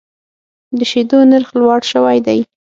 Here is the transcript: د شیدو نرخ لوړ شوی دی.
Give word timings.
د 0.77 0.79
شیدو 0.91 1.19
نرخ 1.31 1.49
لوړ 1.59 1.79
شوی 1.91 2.17
دی. 2.25 2.39